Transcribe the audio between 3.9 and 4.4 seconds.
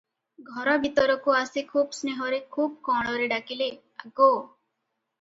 “ଆଗୋ!